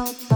ポ 0.00 0.29